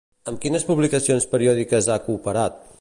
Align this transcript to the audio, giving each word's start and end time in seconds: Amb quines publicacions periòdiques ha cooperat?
Amb 0.29 0.39
quines 0.45 0.65
publicacions 0.69 1.29
periòdiques 1.35 1.93
ha 1.97 2.03
cooperat? 2.09 2.63